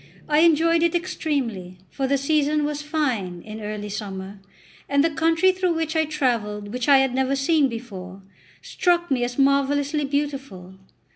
I 0.27 0.39
enjoyed 0.39 0.81
it 0.81 0.95
extremely; 0.95 1.77
for 1.91 2.07
the 2.07 2.17
season 2.17 2.65
was 2.65 2.81
fine, 2.81 3.43
in 3.43 3.61
early 3.61 3.89
summer, 3.89 4.39
and 4.89 5.03
the 5.03 5.11
country 5.11 5.51
through 5.51 5.73
which 5.75 5.95
I 5.95 6.05
travelled, 6.05 6.63
and 6.63 6.73
which 6.73 6.89
I 6.89 6.97
had 6.97 7.13
never 7.13 7.35
seen 7.35 7.69
before, 7.69 8.23
struck 8.63 9.11
me 9.11 9.23
as 9.23 9.37
marvellously 9.37 10.05
beautiful. 10.05 10.73